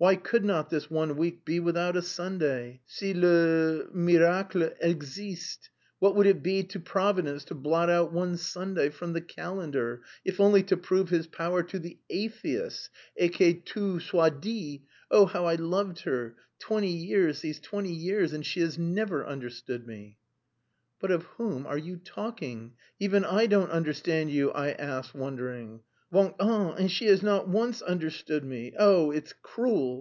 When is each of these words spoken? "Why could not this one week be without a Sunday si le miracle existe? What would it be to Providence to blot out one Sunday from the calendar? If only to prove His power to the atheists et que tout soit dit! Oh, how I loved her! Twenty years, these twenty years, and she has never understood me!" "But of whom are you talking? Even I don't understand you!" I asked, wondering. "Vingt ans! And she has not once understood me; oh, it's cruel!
"Why 0.00 0.16
could 0.16 0.46
not 0.46 0.70
this 0.70 0.90
one 0.90 1.18
week 1.18 1.44
be 1.44 1.60
without 1.60 1.94
a 1.94 2.00
Sunday 2.00 2.80
si 2.86 3.12
le 3.12 3.84
miracle 3.92 4.62
existe? 4.80 5.68
What 5.98 6.16
would 6.16 6.26
it 6.26 6.42
be 6.42 6.62
to 6.68 6.80
Providence 6.80 7.44
to 7.44 7.54
blot 7.54 7.90
out 7.90 8.10
one 8.10 8.38
Sunday 8.38 8.88
from 8.88 9.12
the 9.12 9.20
calendar? 9.20 10.00
If 10.24 10.40
only 10.40 10.62
to 10.62 10.76
prove 10.78 11.10
His 11.10 11.26
power 11.26 11.62
to 11.64 11.78
the 11.78 11.98
atheists 12.08 12.88
et 13.14 13.34
que 13.34 13.52
tout 13.62 14.00
soit 14.00 14.40
dit! 14.40 14.80
Oh, 15.10 15.26
how 15.26 15.44
I 15.44 15.56
loved 15.56 16.00
her! 16.04 16.34
Twenty 16.58 16.92
years, 16.92 17.42
these 17.42 17.60
twenty 17.60 17.92
years, 17.92 18.32
and 18.32 18.46
she 18.46 18.60
has 18.60 18.78
never 18.78 19.26
understood 19.26 19.86
me!" 19.86 20.16
"But 20.98 21.10
of 21.10 21.24
whom 21.24 21.66
are 21.66 21.76
you 21.76 21.98
talking? 22.02 22.72
Even 22.98 23.22
I 23.22 23.44
don't 23.44 23.70
understand 23.70 24.30
you!" 24.30 24.50
I 24.52 24.70
asked, 24.70 25.14
wondering. 25.14 25.80
"Vingt 26.12 26.34
ans! 26.42 26.74
And 26.76 26.90
she 26.90 27.06
has 27.06 27.22
not 27.22 27.46
once 27.46 27.82
understood 27.82 28.42
me; 28.42 28.74
oh, 28.76 29.12
it's 29.12 29.32
cruel! 29.32 29.98